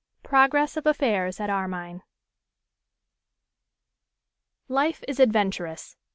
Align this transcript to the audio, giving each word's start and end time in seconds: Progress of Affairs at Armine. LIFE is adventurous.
Progress 0.23 0.77
of 0.77 0.87
Affairs 0.87 1.39
at 1.39 1.51
Armine. 1.51 2.01
LIFE 4.67 5.03
is 5.07 5.19
adventurous. 5.19 5.95